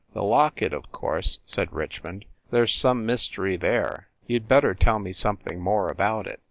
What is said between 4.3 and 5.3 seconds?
d better tell me